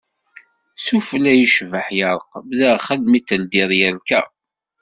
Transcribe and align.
S 0.85 0.87
ufella 0.97 1.33
yecbaḥ 1.35 1.87
yerqem, 1.97 2.47
daxel 2.59 3.01
mi 3.07 3.19
d-teldiḍ 3.19 3.71
yerka. 3.79 4.21